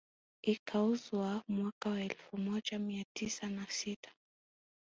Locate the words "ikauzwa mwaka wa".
0.41-2.01